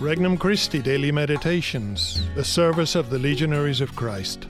Regnum 0.00 0.38
Christi 0.38 0.80
Daily 0.80 1.10
Meditations, 1.10 2.22
the 2.36 2.44
service 2.44 2.94
of 2.94 3.10
the 3.10 3.18
Legionaries 3.18 3.80
of 3.80 3.96
Christ. 3.96 4.44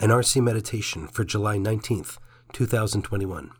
An 0.00 0.10
RC 0.10 0.42
Meditation 0.42 1.06
for 1.06 1.22
July 1.22 1.56
19th, 1.56 2.18
2021. 2.52 3.52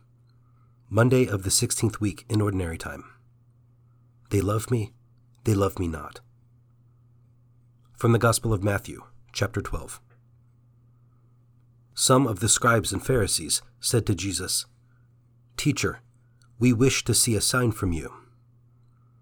Monday 0.89 1.27
of 1.27 1.43
the 1.43 1.49
16th 1.49 2.01
week 2.01 2.25
in 2.27 2.41
Ordinary 2.41 2.77
Time. 2.77 3.05
They 4.31 4.41
love 4.41 4.69
me, 4.69 4.91
they 5.45 5.53
love 5.53 5.79
me 5.79 5.87
not. 5.87 6.19
From 7.95 8.11
the 8.11 8.19
Gospel 8.19 8.51
of 8.51 8.61
Matthew, 8.61 9.03
chapter 9.31 9.61
12. 9.61 10.01
Some 11.93 12.27
of 12.27 12.41
the 12.41 12.49
scribes 12.49 12.91
and 12.91 13.01
Pharisees 13.01 13.61
said 13.79 14.05
to 14.07 14.13
Jesus, 14.13 14.65
Teacher, 15.55 16.01
we 16.59 16.73
wish 16.73 17.05
to 17.05 17.13
see 17.13 17.37
a 17.37 17.41
sign 17.41 17.71
from 17.71 17.93
you. 17.93 18.20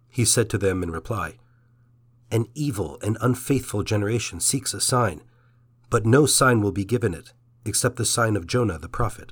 He 0.09 0.25
said 0.25 0.49
to 0.49 0.57
them 0.57 0.83
in 0.83 0.91
reply, 0.91 1.37
An 2.31 2.47
evil 2.55 2.97
and 3.01 3.17
unfaithful 3.21 3.83
generation 3.83 4.39
seeks 4.39 4.73
a 4.73 4.81
sign, 4.81 5.21
but 5.89 6.05
no 6.05 6.25
sign 6.25 6.61
will 6.61 6.71
be 6.71 6.85
given 6.85 7.13
it, 7.13 7.33
except 7.65 7.95
the 7.95 8.05
sign 8.05 8.35
of 8.35 8.47
Jonah 8.47 8.79
the 8.79 8.89
prophet. 8.89 9.31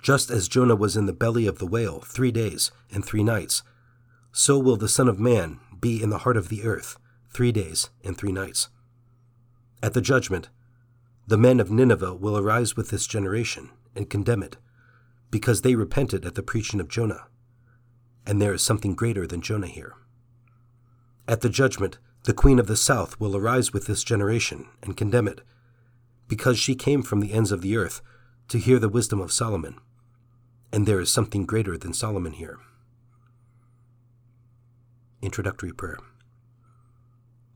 Just 0.00 0.30
as 0.30 0.48
Jonah 0.48 0.74
was 0.74 0.96
in 0.96 1.06
the 1.06 1.12
belly 1.12 1.46
of 1.46 1.58
the 1.58 1.66
whale 1.66 2.00
three 2.00 2.32
days 2.32 2.72
and 2.90 3.04
three 3.04 3.22
nights, 3.22 3.62
so 4.32 4.58
will 4.58 4.76
the 4.76 4.88
Son 4.88 5.08
of 5.08 5.20
Man 5.20 5.60
be 5.80 6.02
in 6.02 6.10
the 6.10 6.18
heart 6.18 6.36
of 6.36 6.48
the 6.48 6.64
earth 6.64 6.98
three 7.30 7.52
days 7.52 7.90
and 8.02 8.16
three 8.16 8.32
nights. 8.32 8.68
At 9.82 9.94
the 9.94 10.00
judgment, 10.00 10.48
the 11.26 11.38
men 11.38 11.60
of 11.60 11.70
Nineveh 11.70 12.14
will 12.14 12.36
arise 12.36 12.76
with 12.76 12.90
this 12.90 13.06
generation 13.06 13.70
and 13.94 14.10
condemn 14.10 14.42
it, 14.42 14.56
because 15.30 15.62
they 15.62 15.74
repented 15.74 16.24
at 16.24 16.34
the 16.34 16.42
preaching 16.42 16.80
of 16.80 16.88
Jonah 16.88 17.26
and 18.26 18.40
there 18.40 18.52
is 18.52 18.62
something 18.62 18.94
greater 18.94 19.26
than 19.26 19.40
Jonah 19.40 19.66
here. 19.66 19.94
At 21.26 21.40
the 21.40 21.48
judgment, 21.48 21.98
the 22.24 22.32
queen 22.32 22.58
of 22.58 22.66
the 22.66 22.76
south 22.76 23.18
will 23.18 23.36
arise 23.36 23.72
with 23.72 23.86
this 23.86 24.04
generation 24.04 24.68
and 24.82 24.96
condemn 24.96 25.28
it, 25.28 25.40
because 26.28 26.58
she 26.58 26.74
came 26.74 27.02
from 27.02 27.20
the 27.20 27.32
ends 27.32 27.52
of 27.52 27.62
the 27.62 27.76
earth 27.76 28.00
to 28.48 28.58
hear 28.58 28.78
the 28.78 28.88
wisdom 28.88 29.20
of 29.20 29.32
Solomon, 29.32 29.76
and 30.72 30.86
there 30.86 31.00
is 31.00 31.10
something 31.12 31.44
greater 31.44 31.76
than 31.76 31.92
Solomon 31.92 32.32
here. 32.32 32.58
Introductory 35.20 35.72
Prayer 35.72 35.98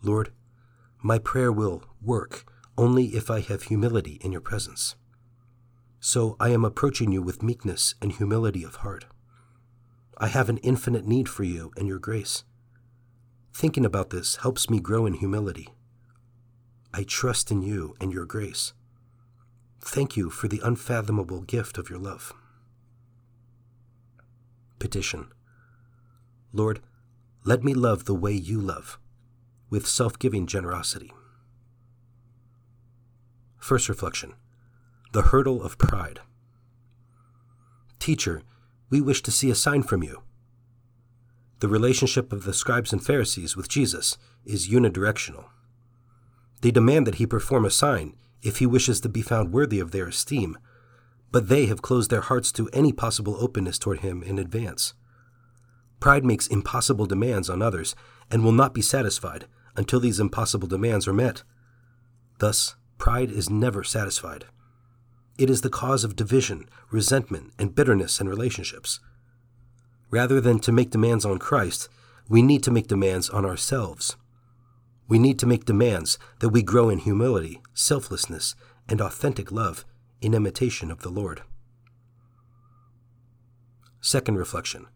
Lord, 0.03 0.33
my 1.03 1.19
prayer 1.19 1.53
will 1.53 1.83
work 2.03 2.45
only 2.79 3.07
if 3.17 3.31
I 3.31 3.41
have 3.41 3.65
humility 3.65 4.21
in 4.23 4.33
your 4.33 4.41
presence. 4.41 4.97
So 6.01 6.37
I 6.39 6.51
am 6.51 6.65
approaching 6.65 7.13
you 7.13 7.23
with 7.23 7.43
meekness 7.43 7.95
and 8.01 8.13
humility 8.13 8.63
of 8.63 8.77
heart. 8.77 9.07
I 10.19 10.29
have 10.29 10.49
an 10.49 10.59
infinite 10.59 11.07
need 11.07 11.29
for 11.29 11.45
you 11.45 11.73
and 11.77 11.87
your 11.87 11.99
grace. 11.99 12.45
Thinking 13.53 13.85
about 13.85 14.11
this 14.11 14.37
helps 14.37 14.71
me 14.71 14.81
grow 14.81 15.05
in 15.05 15.15
humility. 15.15 15.69
I 16.93 17.05
trust 17.05 17.51
in 17.51 17.61
you 17.63 17.95
and 18.01 18.13
your 18.13 18.25
grace. 18.25 18.73
Thank 19.81 20.17
you 20.17 20.31
for 20.31 20.49
the 20.49 20.61
unfathomable 20.65 21.43
gift 21.43 21.77
of 21.77 21.91
your 21.91 21.99
love. 21.99 22.33
Petition 24.79 25.29
Lord, 26.53 26.81
let 27.45 27.63
me 27.63 27.75
love 27.75 28.07
the 28.07 28.15
way 28.15 28.33
you 28.33 28.61
love, 28.61 28.99
with 29.69 29.87
self 29.87 30.19
giving 30.19 30.47
generosity. 30.47 31.13
First 33.59 33.89
reflection 33.89 34.35
The 35.13 35.23
hurdle 35.23 35.63
of 35.63 35.77
pride. 35.77 36.21
Teacher, 37.99 38.43
we 38.91 39.01
wish 39.01 39.23
to 39.23 39.31
see 39.31 39.51
a 39.51 39.55
sign 39.55 39.83
from 39.83 40.03
you. 40.03 40.23
The 41.61 41.69
relationship 41.69 42.33
of 42.33 42.45
the 42.45 42.53
scribes 42.53 42.93
and 42.93 43.05
Pharisees 43.05 43.57
with 43.57 43.69
Jesus 43.69 44.19
is 44.45 44.69
unidirectional. 44.69 45.47
They 46.61 46.71
demand 46.71 47.07
that 47.07 47.17
he 47.17 47.27
perform 47.27 47.65
a 47.65 47.71
sign 47.71 48.15
if 48.43 48.59
he 48.59 48.67
wishes 48.67 49.01
to 49.01 49.09
be 49.09 49.23
found 49.23 49.53
worthy 49.53 49.81
of 49.81 49.91
their 49.91 50.07
esteem, 50.07 50.59
but 51.33 51.49
they 51.49 51.67
have 51.67 51.83
closed 51.83 52.11
their 52.11 52.21
hearts 52.21 52.53
to 52.53 52.69
any 52.73 52.93
possible 52.93 53.37
openness 53.41 53.79
toward 53.79 54.01
him 54.01 54.23
in 54.23 54.39
advance. 54.39 54.95
Pride 55.99 56.25
makes 56.25 56.47
impossible 56.47 57.07
demands 57.07 57.49
on 57.49 57.63
others 57.63 57.95
and 58.31 58.45
will 58.45 58.53
not 58.53 58.75
be 58.75 58.83
satisfied 58.83 59.47
until 59.77 60.01
these 60.01 60.21
impossible 60.21 60.69
demands 60.69 61.09
are 61.09 61.13
met. 61.13 61.43
Thus, 62.39 62.77
pride 62.99 63.31
is 63.31 63.51
never 63.51 63.83
satisfied. 63.83 64.45
It 65.39 65.51
is 65.51 65.61
the 65.61 65.71
cause 65.71 66.05
of 66.05 66.17
division, 66.17 66.69
resentment, 66.91 67.53
and 67.59 67.75
bitterness 67.75 68.21
in 68.21 68.29
relationships. 68.29 69.01
Rather 70.11 70.41
than 70.41 70.59
to 70.61 70.73
make 70.73 70.91
demands 70.91 71.25
on 71.25 71.39
Christ, 71.39 71.89
we 72.29 72.43
need 72.43 72.63
to 72.63 72.71
make 72.71 72.89
demands 72.89 73.29
on 73.29 73.45
ourselves. 73.45 74.17
We 75.09 75.19
need 75.19 75.39
to 75.41 75.47
make 75.47 75.65
demands 75.65 76.19
that 76.41 76.49
we 76.49 76.63
grow 76.63 76.89
in 76.89 76.99
humility, 76.99 77.61
selflessness, 77.75 78.55
and 78.89 79.01
authentic 79.01 79.53
love 79.53 79.85
in 80.21 80.35
imitation 80.35 80.91
of 80.91 81.03
the 81.03 81.11
Lord. 81.11 81.43
Second 84.01 84.37
reflection 84.37 84.87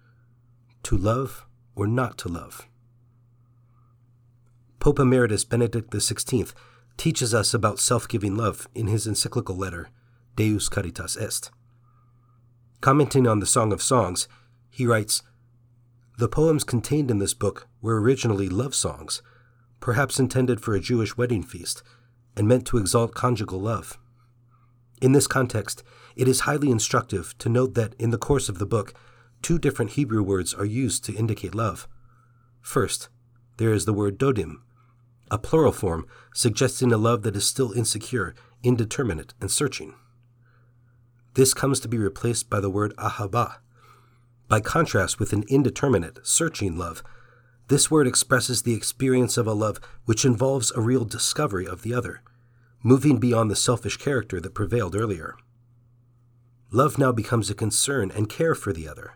To 0.85 0.97
love 0.97 1.45
or 1.75 1.87
not 1.87 2.17
to 2.19 2.29
love? 2.29 2.67
Pope 4.79 4.99
Emeritus 4.99 5.45
Benedict 5.45 5.91
XVI 5.91 6.53
teaches 6.97 7.35
us 7.35 7.53
about 7.53 7.79
self 7.79 8.09
giving 8.09 8.37
love 8.37 8.67
in 8.75 8.87
his 8.87 9.07
encyclical 9.07 9.57
letter, 9.57 9.91
Deus 10.41 10.71
Caritas 10.71 11.19
Est. 11.19 11.51
Commenting 12.81 13.27
on 13.27 13.41
the 13.41 13.47
Song 13.47 13.75
of 13.75 13.83
Songs, 13.83 14.27
he 14.71 14.87
writes 14.87 15.23
The 16.17 16.31
poems 16.31 16.65
contained 16.65 17.11
in 17.11 17.19
this 17.19 17.35
book 17.35 17.69
were 17.83 18.01
originally 18.01 18.49
love 18.49 18.75
songs, 18.75 19.21
perhaps 19.81 20.19
intended 20.19 20.63
for 20.63 20.75
a 20.75 20.81
Jewish 20.81 21.15
wedding 21.15 21.43
feast, 21.43 21.83
and 22.39 22.49
meant 22.49 22.67
to 22.69 22.79
exalt 22.79 23.15
conjugal 23.15 23.61
love. 23.61 23.99
In 25.03 25.13
this 25.13 25.27
context, 25.27 25.83
it 26.17 26.27
is 26.27 26.41
highly 26.41 26.71
instructive 26.71 27.37
to 27.37 27.51
note 27.51 27.75
that 27.75 27.93
in 27.99 28.09
the 28.09 28.17
course 28.17 28.49
of 28.49 28.59
the 28.59 28.65
book, 28.65 28.95
two 29.43 29.59
different 29.59 29.91
Hebrew 29.91 30.23
words 30.23 30.55
are 30.55 30.65
used 30.65 31.05
to 31.05 31.15
indicate 31.15 31.55
love. 31.55 31.87
First, 32.63 33.11
there 33.59 33.75
is 33.75 33.85
the 33.85 33.93
word 33.93 34.19
dodim, 34.19 34.63
a 35.31 35.37
plural 35.37 35.71
form 35.71 36.07
suggesting 36.33 36.93
a 36.93 36.97
love 36.97 37.25
that 37.25 37.37
is 37.37 37.47
still 37.47 37.73
insecure, 37.73 38.35
indeterminate, 38.63 39.35
and 39.39 39.51
searching. 39.51 39.97
This 41.35 41.55
comes 41.55 41.81
to 41.81 41.89
be 41.89 41.99
replaced 41.99 42.51
by 42.51 42.61
the 42.61 42.71
word 42.71 42.95
ahava. 42.97 43.57
By 44.49 44.61
contrast 44.61 45.21
with 45.21 45.33
an 45.33 45.45
indeterminate, 45.49 46.27
searching 46.27 46.77
love, 46.77 47.05
this 47.69 47.89
word 47.89 48.09
expresses 48.09 48.63
the 48.63 48.75
experience 48.75 49.37
of 49.37 49.47
a 49.47 49.53
love 49.53 49.81
which 50.07 50.25
involves 50.25 50.73
a 50.73 50.81
real 50.81 51.05
discovery 51.05 51.67
of 51.67 51.83
the 51.83 51.95
other, 51.95 52.21
moving 52.83 53.19
beyond 53.19 53.49
the 53.49 53.57
selfish 53.57 53.97
character 53.97 54.41
that 54.41 54.55
prevailed 54.55 54.97
earlier. 54.97 55.37
Love 56.73 56.99
now 56.99 57.13
becomes 57.13 57.49
a 57.49 57.55
concern 57.55 58.11
and 58.11 58.29
care 58.29 58.57
for 58.57 58.73
the 58.73 58.89
other. 58.89 59.13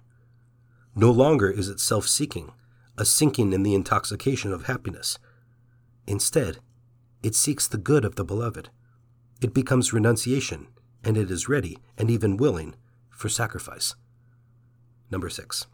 No 0.95 1.11
longer 1.11 1.51
is 1.51 1.69
it 1.69 1.81
self 1.81 2.07
seeking, 2.07 2.53
a 2.97 3.05
sinking 3.05 3.53
in 3.53 3.65
the 3.65 3.75
intoxication 3.75 4.53
of 4.53 4.67
happiness. 4.67 5.19
Instead, 6.07 6.59
it 7.25 7.35
seeks 7.35 7.67
the 7.67 7.79
good 7.79 8.05
of 8.05 8.15
the 8.15 8.25
beloved. 8.25 8.69
It 9.41 9.53
becomes 9.53 9.93
renunciation, 9.93 10.69
and 11.05 11.17
it 11.17 11.31
is 11.31 11.49
ready 11.49 11.79
and 11.99 12.11
even 12.11 12.37
willing 12.37 12.75
for 13.11 13.29
sacrifice. 13.29 13.95
Number 15.11 15.29
six. 15.29 15.67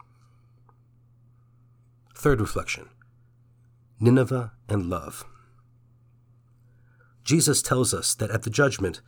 Third 2.15 2.39
reflection 2.39 2.89
Nineveh 3.99 4.51
and 4.69 4.87
love. 4.87 5.25
Jesus 7.23 7.61
tells 7.61 7.93
us 7.93 8.13
that 8.15 8.31
at 8.31 8.43
the 8.43 8.49
judgment, 8.49 9.01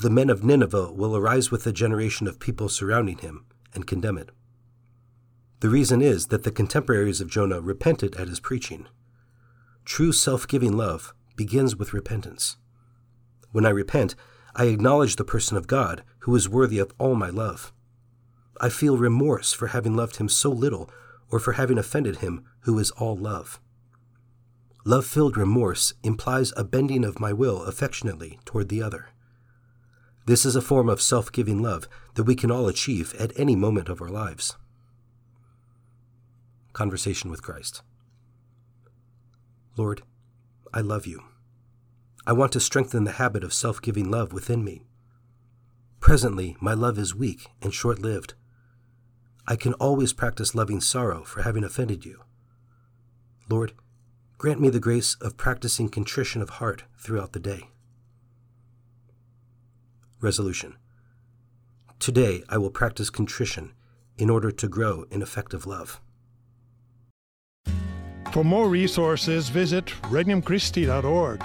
the 0.00 0.10
men 0.10 0.30
of 0.30 0.44
Nineveh 0.44 0.92
will 0.92 1.16
arise 1.16 1.50
with 1.50 1.66
a 1.66 1.72
generation 1.72 2.26
of 2.26 2.38
people 2.38 2.68
surrounding 2.68 3.18
him 3.18 3.46
and 3.74 3.86
condemn 3.86 4.18
it. 4.18 4.30
The 5.60 5.68
reason 5.68 6.02
is 6.02 6.26
that 6.26 6.44
the 6.44 6.50
contemporaries 6.50 7.20
of 7.20 7.30
Jonah 7.30 7.60
repented 7.60 8.14
at 8.16 8.28
his 8.28 8.40
preaching. 8.40 8.86
True 9.84 10.12
self 10.12 10.46
giving 10.46 10.76
love 10.76 11.14
begins 11.34 11.76
with 11.76 11.94
repentance. 11.94 12.56
When 13.52 13.64
I 13.64 13.70
repent, 13.70 14.14
I 14.58 14.64
acknowledge 14.64 15.16
the 15.16 15.24
person 15.24 15.58
of 15.58 15.66
God 15.66 16.02
who 16.20 16.34
is 16.34 16.48
worthy 16.48 16.78
of 16.78 16.92
all 16.98 17.14
my 17.14 17.28
love. 17.28 17.74
I 18.58 18.70
feel 18.70 18.96
remorse 18.96 19.52
for 19.52 19.68
having 19.68 19.94
loved 19.94 20.16
him 20.16 20.30
so 20.30 20.50
little 20.50 20.90
or 21.30 21.38
for 21.38 21.52
having 21.52 21.76
offended 21.76 22.16
him 22.16 22.42
who 22.60 22.78
is 22.78 22.90
all 22.92 23.14
love. 23.14 23.60
Love 24.86 25.04
filled 25.04 25.36
remorse 25.36 25.92
implies 26.02 26.54
a 26.56 26.64
bending 26.64 27.04
of 27.04 27.20
my 27.20 27.34
will 27.34 27.64
affectionately 27.64 28.38
toward 28.46 28.70
the 28.70 28.82
other. 28.82 29.10
This 30.26 30.46
is 30.46 30.56
a 30.56 30.62
form 30.62 30.88
of 30.88 31.02
self 31.02 31.30
giving 31.30 31.60
love 31.60 31.86
that 32.14 32.24
we 32.24 32.34
can 32.34 32.50
all 32.50 32.66
achieve 32.66 33.14
at 33.18 33.38
any 33.38 33.54
moment 33.54 33.90
of 33.90 34.00
our 34.00 34.08
lives. 34.08 34.56
Conversation 36.72 37.30
with 37.30 37.42
Christ 37.42 37.82
Lord, 39.76 40.02
I 40.72 40.80
love 40.80 41.06
you. 41.06 41.22
I 42.26 42.32
want 42.32 42.50
to 42.52 42.60
strengthen 42.60 43.04
the 43.04 43.12
habit 43.12 43.44
of 43.44 43.54
self 43.54 43.80
giving 43.80 44.10
love 44.10 44.32
within 44.32 44.64
me. 44.64 44.82
Presently, 46.00 46.56
my 46.60 46.74
love 46.74 46.98
is 46.98 47.14
weak 47.14 47.46
and 47.62 47.72
short 47.72 48.00
lived. 48.00 48.34
I 49.46 49.54
can 49.54 49.74
always 49.74 50.12
practice 50.12 50.54
loving 50.54 50.80
sorrow 50.80 51.22
for 51.22 51.42
having 51.42 51.62
offended 51.62 52.04
you. 52.04 52.22
Lord, 53.48 53.74
grant 54.38 54.60
me 54.60 54.70
the 54.70 54.80
grace 54.80 55.14
of 55.20 55.36
practicing 55.36 55.88
contrition 55.88 56.42
of 56.42 56.50
heart 56.50 56.82
throughout 56.98 57.32
the 57.32 57.38
day. 57.38 57.70
Resolution 60.20 60.74
Today 62.00 62.42
I 62.48 62.58
will 62.58 62.70
practice 62.70 63.08
contrition 63.08 63.72
in 64.18 64.30
order 64.30 64.50
to 64.50 64.68
grow 64.68 65.04
in 65.12 65.22
effective 65.22 65.64
love. 65.64 66.00
For 68.32 68.42
more 68.42 68.68
resources, 68.68 69.48
visit 69.48 69.86
regnumchristi.org 70.02 71.44